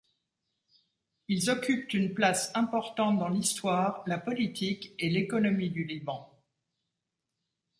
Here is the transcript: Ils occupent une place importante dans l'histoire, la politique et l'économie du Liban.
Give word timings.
Ils 1.27 1.51
occupent 1.51 1.93
une 1.93 2.15
place 2.15 2.49
importante 2.55 3.19
dans 3.19 3.29
l'histoire, 3.29 4.01
la 4.07 4.17
politique 4.17 4.95
et 4.97 5.11
l'économie 5.11 5.69
du 5.69 5.83
Liban. 5.83 6.27